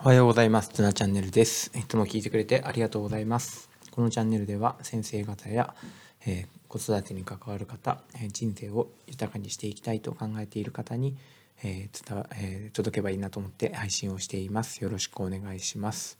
[0.00, 0.68] おはようございます。
[0.68, 1.72] ツナチャンネルです。
[1.76, 3.68] いつも聞いてくれてありがとうございます。
[3.90, 5.74] このチャンネルでは先生方や、
[6.24, 11.16] えー子育てに関わる方、えー人生を豊かにしていきたいと考えている方に、
[11.64, 14.84] えー伝えー届けばいいなと思って配信をしています。
[14.84, 16.16] よろしくお願いします。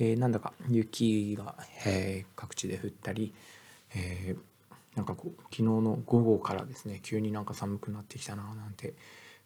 [0.00, 1.54] えーなんだか雪が、
[1.86, 3.32] えー各地で降ったり、
[3.94, 8.94] えーなんかこう昨日の午後からですね急になんか寒くなってきたななんて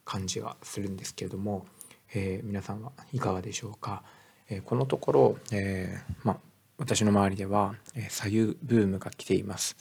[0.06, 1.66] 感じがするんですけれども、
[2.14, 4.02] えー皆さんはいかがでしょうか、
[4.48, 6.36] えーこのところ、えーまあ、
[6.79, 9.76] 私の周りでは、えー、左右ブームが来ています、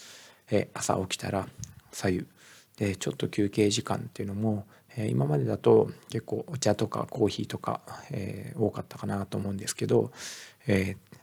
[0.51, 1.47] えー朝起きたら
[1.91, 2.25] 左右。
[2.77, 7.81] でちょっと休憩時間っていうのも、えー今までだと結構お茶とかコーヒーとか、
[8.11, 10.11] えー多かったかなと思うんですけど、
[10.67, 11.17] えー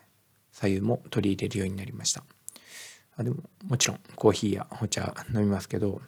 [0.53, 2.25] 左右も取り入れるようになりました。
[3.19, 3.37] あでも
[3.67, 6.01] もちろんコーヒーやお茶飲みますけど、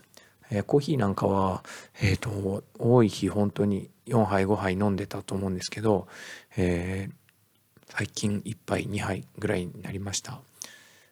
[0.50, 1.62] えーコーヒーなんかは、
[2.00, 6.08] えー、と多い日本当に4杯5杯飲んでたと思うんですけど、
[6.56, 7.12] えー
[7.90, 10.40] 最近1杯2杯ぐらいになりました。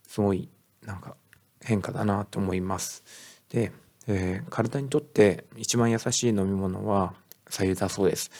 [0.06, 0.50] すごい
[0.84, 1.16] なんか
[1.62, 3.02] 変化だなと思います。
[3.48, 3.72] で、
[4.06, 7.14] えー体にとって一番優しい飲み物は
[7.48, 8.30] 左右だそうです、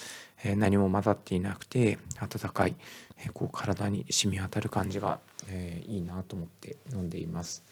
[0.45, 2.77] えー何も混ざっていなくて温かい、
[3.19, 7.65] えーこう体に染み渡る感じが、えーいいなと思って飲んでいます、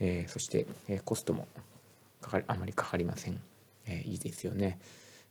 [0.00, 1.46] えーそして、えーコストも
[2.20, 3.40] かかりあまりかかりません、
[3.86, 4.78] えーいいですよね、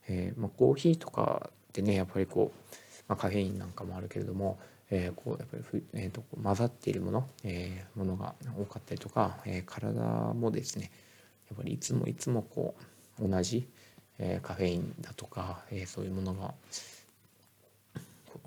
[0.08, 2.72] えーまあ、コーヒーとかってねやっぱりこう、
[3.08, 4.58] まあ、カフェインなんかもあるけれども、
[4.90, 10.02] えこうやっぱり、えーと混ざっているもの、えものが多かったりとか、え体
[10.34, 10.92] もですね
[11.50, 12.76] やっぱりいつもいつもこ
[13.20, 13.68] う同じ、
[14.18, 16.54] えカフェインだとか、えそういうものが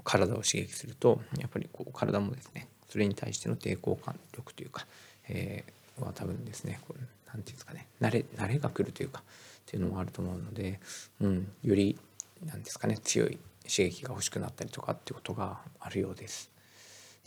[0.04, 4.86] 体を刺激するとやっぱりこう体もですねそれに対しての抵抗感力というか、
[5.28, 7.00] えーは多分ですねこれ
[7.32, 10.80] なんていうんですかね慣れ慣れが来るというかっていうのもあると思うので、
[11.20, 11.98] うん、より
[12.44, 16.50] なんですかね強い刺激が欲しくなったりとかってことがあるようです。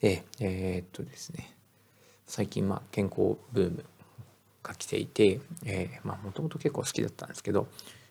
[0.02, 1.56] でえーっとですね
[2.28, 3.86] 最近まあ健康ブーム
[4.64, 5.42] が来ていて、
[6.04, 7.68] もともと結構好きだったんですけど、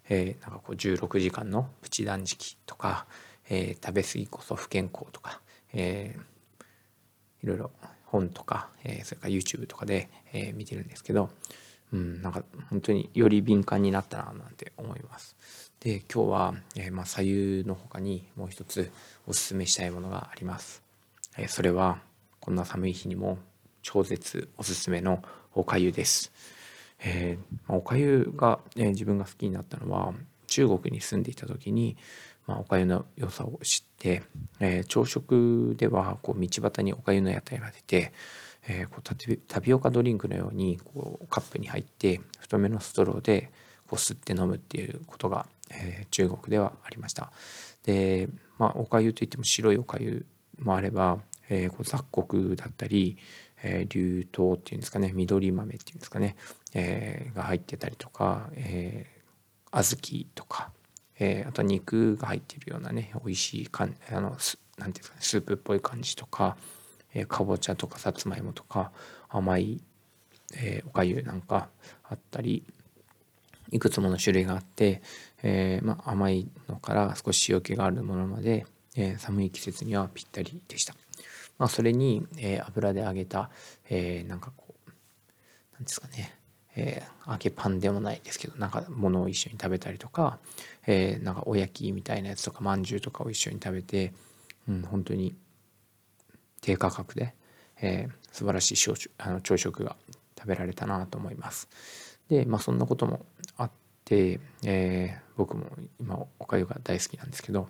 [0.09, 3.07] えーなんかこう16時間のプチ断食とか、
[3.49, 5.41] えー食べ過ぎこそ不健康とか、
[5.73, 6.23] えー
[7.43, 7.71] いろいろ
[8.13, 11.31] 本とか、えーそれから YouTube とかで、えー見てるんですけど、
[11.93, 15.35] うん、なんか本当により敏感になったななんて思います。
[15.81, 18.93] で今日は、えーまあ、左右の他にもう一つ
[19.27, 20.83] おすすめしたいものがあります。
[21.39, 21.99] えーそれは
[22.41, 23.39] こんな寒い日にも
[23.83, 25.23] 超絶おすすめの
[25.55, 26.33] おかゆです。
[27.05, 30.13] えーまあ、おかゆが、えー自分が好きになったのは
[30.47, 31.97] 中国に住んでいた時に、
[32.47, 34.23] まあ、おかゆの良さを知って、
[34.61, 38.13] えー朝食ではこう道端におかゆの屋台が出て、
[38.69, 43.51] えーこうタピオカドリンクのようにこうカップに入って太めのストローで
[43.87, 47.33] こう吸って飲むっていうことが、えー中国ではありました。
[47.85, 50.27] で、まあ、おかゆといっても白いおかゆ
[50.59, 53.17] もあれば、えーこう雑穀だったり、
[53.63, 56.37] えー、流糖っていうんですかね緑豆っていうんですかね、
[56.75, 59.23] えーが入ってたりとか、えー
[59.75, 60.71] 小豆とか、
[61.25, 66.57] えーあと肉が入ってるようなね美味しいかんあのすなんていうんですかねスープっぽい感じとか、
[67.15, 68.91] えーかぼちゃとかさつまいもとか
[69.29, 69.81] 甘い、
[70.57, 71.69] えーおかゆなんか
[72.03, 72.65] あったり
[73.71, 75.01] いくつもの種類があって、
[75.43, 78.67] えーまあ、甘いのから少し塩気があるものまで、
[78.97, 80.95] えー寒い季節にはぴったりでした。
[81.59, 83.51] まあ、それに、えー油で揚げた、
[83.89, 84.91] えーなんかこう
[85.75, 86.35] なんですかね、
[86.77, 90.39] えー揚げパンでもないですけどなんかものを一緒に食べたりとか、
[90.87, 94.13] えーなんかお焼きみたいなやつとかまんじゅうとかを一緒に食べて、
[94.69, 95.35] うん、本当に
[96.61, 97.35] 低価格で、
[97.81, 99.95] えー素晴らしい朝あの朝食が
[100.39, 101.69] 食べられたなと思います。
[102.29, 103.25] でまあそんなことも
[103.57, 103.71] あっ
[104.05, 105.67] て、えー僕も
[105.99, 107.69] 今おかゆが大好きなんですけど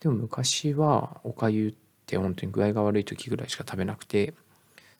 [0.00, 1.74] でも昔はおかゆっ
[2.06, 4.32] て本当に具合が悪い時ぐらいしか食べなくて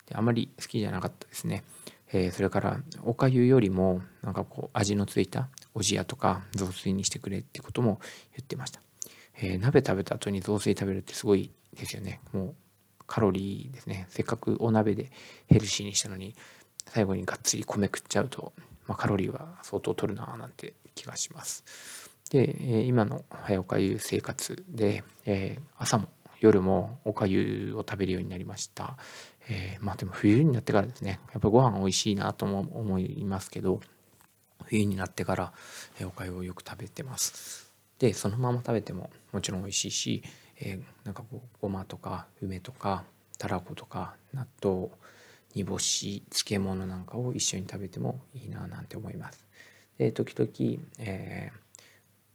[0.06, 1.64] であまり好きじゃなかったですね。
[2.12, 8.00] えーそれからおかゆよりもなんかこう味のついたおじやとか雑炊にしてくれってことも
[8.36, 8.80] 言ってました。
[9.40, 12.20] えー鍋食べた後に雑炊食べるってすごいですよね。
[12.32, 12.54] もう
[13.06, 14.06] カロリーですね。
[14.10, 15.10] せっかくお鍋で
[15.46, 16.34] ヘルシーにしたのに
[16.86, 18.52] 最後にがっつり米食っちゃうと、
[18.86, 21.64] まあ、カロリーは相当取るななんて気がします。
[22.30, 26.08] で、えー今の早おかゆ生活で、え朝も
[26.40, 28.96] 夜もおかゆを食べるようになりました。
[29.48, 33.80] えーまあでも冬になってからですね、やっぱご飯美味しいなとも思いますけど、
[34.64, 35.52] 冬になってから、
[36.00, 37.72] えおかゆをよく食べてます。
[37.98, 40.22] で、そのまま食べてももちろん美味しいし、
[40.60, 43.04] えーなんかこうごまとか梅とか
[43.38, 44.88] たらことか納豆
[45.54, 49.46] 煮干し漬物なんかを一緒に食べてもいいななんて思います。
[49.96, 51.68] で時々、えー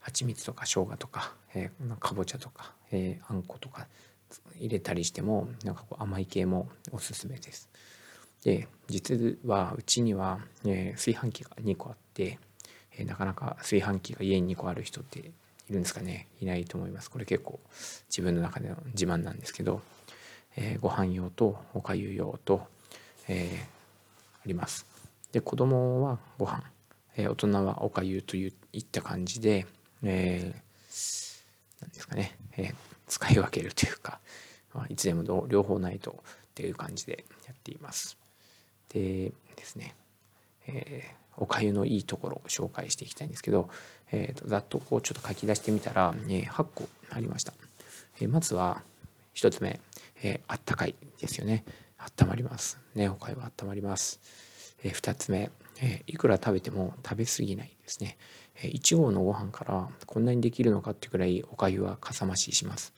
[0.03, 3.87] 蜂蜜とか生姜とか、えー、かぼちゃとか、えー、あんことか
[4.57, 7.69] 入れたりしてもなんかこう甘い系もおすすめです。
[8.43, 12.39] で実はうちには、えー、炊飯器が2個あって、
[12.97, 15.23] えー、なかなか炊飯器が家に2個ある人ってい
[15.69, 16.27] るんですかね。
[16.41, 17.09] いないと思います。
[17.09, 17.59] これ結構
[18.09, 19.81] 自分の中での自慢なんですけど、
[20.57, 22.67] えー、ご飯用とおかゆ用と、
[23.27, 23.65] え、
[24.43, 24.85] あります。
[25.31, 26.63] で子供はご飯、
[27.15, 29.65] え、大人はおかゆといった感じで、
[30.03, 32.75] えー、なんですかね、えー、
[33.13, 34.19] 使い分けるというか、
[34.73, 36.15] まあ、いつでも両方ないとっ
[36.55, 38.17] ていう感じでやっています。
[38.89, 39.95] でですね、
[40.67, 43.69] えー、おかゆのいいところを紹介していきたいんですけど、
[44.11, 47.53] えーと、ざっとこうちょっと書き出してみたら、えー、8個ありました、
[48.19, 48.81] えー、まずは
[49.35, 49.79] 1つ目、
[50.23, 51.63] えー、あったかいですよね。
[52.19, 52.79] 温まります。
[52.95, 54.19] ねおかゆは温まります、
[54.83, 58.17] えー、2つ目、え、いくら食べても食べ過ぎないですね、
[58.61, 62.93] え、1合のご飯からこんなにできるのかってくらいおかゆはかさ増しします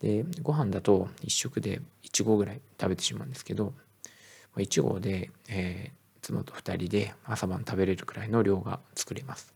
[0.00, 3.72] でご飯だと1食で1合ぐらい食べてしまうんですけど
[4.56, 9.52] 1合で、えー、妻と2人で朝晩食べれるくらいの量が作れます。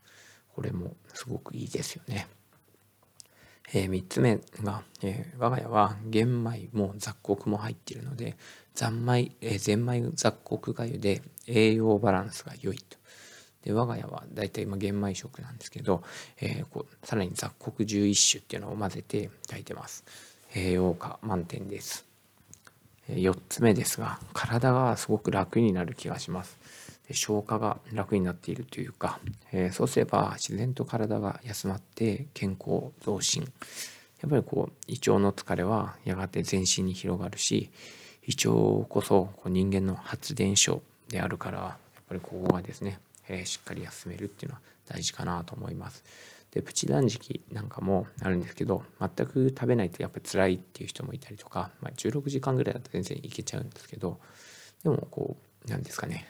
[0.55, 2.26] これもすごくいいですよね。
[3.73, 8.37] えー、3つ目が、えー、我が家は玄米も雑穀も入っているので
[8.75, 12.99] 残米、えー、ゼンマイ雑穀がゆで栄養バランスが良いと。
[13.65, 16.03] で我が家はだいたい今玄米食なんですけど、
[16.41, 20.05] えー、こうさらに雑穀11種っていうのを混ぜて炊いてます。
[20.55, 22.09] 栄養価満点です。
[23.09, 26.59] 4つ目ですが体がすごく楽になる気がします
[27.13, 29.19] 消化が楽になっているというか、
[29.53, 33.43] えー、そうすれば自然と体が休まって健康増進
[34.21, 37.71] やっぱりこう胃腸の疲れはやがて全身に広がるし
[38.27, 46.05] 胃腸こそこう人間の発電所であるからやっぱりここがですね、えー、しっかり休めるっていうのは大事かなと思います。
[46.51, 54.19] でプチ断食なんかもあるんですけど全く食べないとやっぱり辛いっていう人もいたりとか、まあ、16時間ぐらいだと全然いけちゃうんですけど
[54.83, 56.27] でもこうなんですかね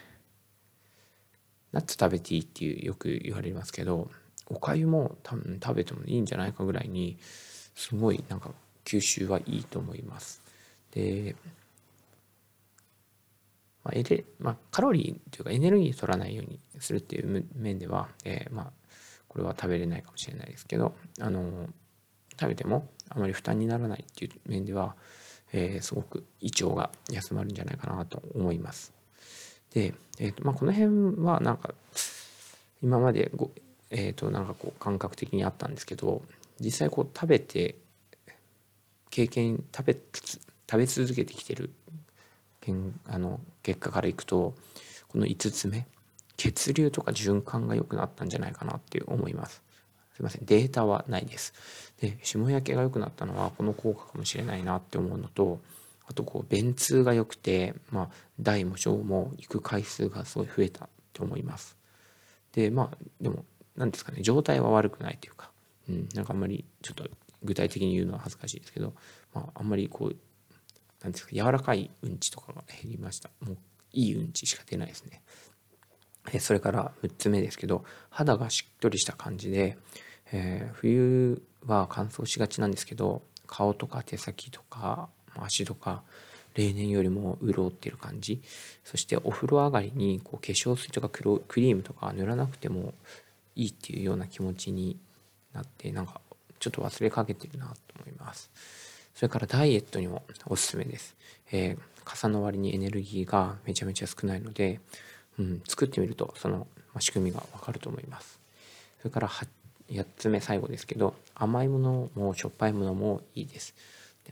[1.73, 4.11] ナッツ食べていいっていうよく言われますけど
[4.47, 7.19] おかゆも多分食べてもいいんじゃないかぐらいに
[7.75, 8.51] すごいなんか
[8.85, 10.43] 吸収はいいと思います。
[10.93, 11.37] で、
[13.85, 18.73] まあエレまあ、カロリーというかエネルギー取らないようにするっていう面では、えー、まあ
[19.29, 21.69] これは食べれないかもしれないですけどあの
[22.41, 24.97] 食べてもあまり負担にならないっていう面では、
[25.53, 28.98] えー、すごく胃腸が休まるんじゃないかなと思います。
[29.75, 31.75] で、えーとまあ、この辺はなんか
[32.83, 33.51] 今までご、
[33.91, 36.23] えー、となんかこう感覚的にあったんですけど
[36.61, 37.77] 実際こう食べて
[39.11, 41.71] 経験食べ食べ続けてきてる
[42.61, 44.55] けんあの結果からいくと
[45.09, 45.87] この5つ目
[46.37, 49.63] 血流とか循環が良くなったんじゃないかなって思います。
[50.15, 51.53] すいませんデータはないです。
[52.01, 55.61] で霜焼けが良くなったのはこの効果かもしれないなって思うのと
[56.09, 58.09] あとこう便通が良くて、まあ、
[58.41, 61.77] 大も小も行く回数がすごい増えたって思います。
[62.53, 63.45] でまあでも
[63.77, 65.51] 何ですかね状態は悪くないというか、
[65.89, 67.07] うん、なんかあんまりちょっと
[67.43, 68.95] 具体的に言うのは恥ずかしいですけど、
[69.35, 70.17] まあ、あんまりこう
[71.03, 73.57] なんですか柔らかいうんちとかが減りましたもう
[73.93, 75.23] いいうんちしか出ないですね
[76.41, 79.79] それから6つ目ですけど肌がしっとりした感じで、
[80.33, 85.09] えー、冬は乾燥しがちなんですけど顔とか手先とか
[85.45, 86.03] 足とか
[86.55, 88.41] 例年よりも潤ってる感じ
[88.85, 91.23] そしてお風呂上がりにこう化粧水とかク
[91.61, 92.95] リームとか塗らなくても
[93.55, 94.97] いいっていうような気持ちに
[95.53, 96.21] なってなんか
[96.59, 98.51] ちょっと忘れかけてるなと思います
[99.15, 101.15] それからダイエットにもおすすめです、
[101.53, 104.81] えー、傘の割にエネルギーがめちゃめちゃ少ないので
[105.39, 106.67] うん、作ってみるとその
[106.99, 108.41] 仕組みがわかると思います。
[108.99, 113.75] それから8つ目最後ですけど甘いものもしょっぱいものもいいです。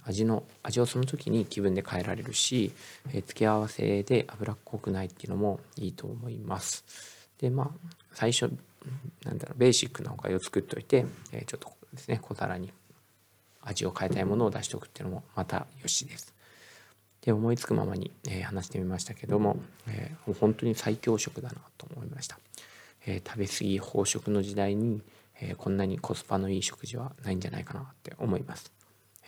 [0.04, 2.72] 味の味をその時に気分で変えられるし、
[3.12, 6.84] え付け合わせで脂っこくないっていうのもいいと思います。
[7.38, 7.70] でまあ
[8.12, 8.50] 最初
[9.24, 12.72] なんだろうベーシックなおかゆを作っておいて、えちょっとですね小皿に
[13.62, 16.36] 味を変えたいものを出しておくっていうのもまたよしです。
[17.26, 19.56] で思いつくままに、えー、話してみましたけども、
[19.88, 22.38] えー、本当に最強食だなと思いました、
[23.04, 25.02] えー、食べ過ぎ飽食の時代に、
[25.40, 28.72] えこんなにコスパのいい食事はないんじゃないかなって思います、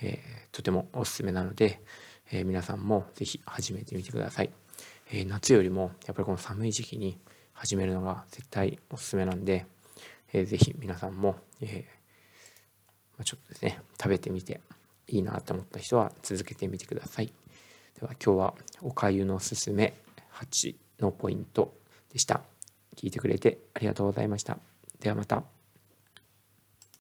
[0.02, 1.80] えとてもおすすめなので、
[2.30, 4.50] え皆さんも是非始めてみてください、
[5.10, 7.18] え夏よりもやっぱりこの寒い時期に
[7.52, 9.66] 始めるのが絶対おすすめなんで、
[10.32, 11.86] えー、ぜひ皆さんも、え
[13.18, 14.60] まちょっとですね食べてみて
[15.08, 17.32] いいなと思った人は続けてみてください。
[17.98, 19.94] では今日はおかゆのすすめ
[20.34, 21.74] 8のポイント
[22.12, 22.42] でした。
[22.96, 24.58] 聞いてくれてありがとうございました。
[25.00, 25.57] ではまた。